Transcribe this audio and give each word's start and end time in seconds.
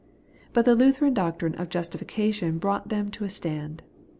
But 0.51 0.65
the 0.65 0.73
Lutheran 0.73 1.13
doctrine 1.13 1.53
of 1.61 1.69
justification 1.69 2.57
brought 2.57 2.89
them 2.89 3.11
to 3.11 3.23
a 3.23 3.29
stand. 3.29 3.83